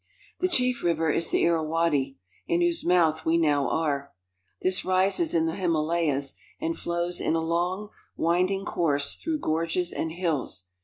[0.39, 2.17] The chief river is the Irawadi,
[2.47, 4.11] in whose mouth we now are.
[4.63, 9.91] This rises in the Himalayas and flows in a long, wind ing course through gorges
[9.91, 10.69] and hills.